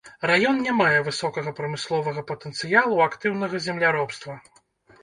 Раён 0.29 0.55
не 0.67 0.73
мае 0.77 0.97
высокага 1.09 1.53
прамысловага 1.59 2.25
патэнцыялу, 2.33 2.95
актыўнага 3.11 3.55
земляробства. 3.69 4.33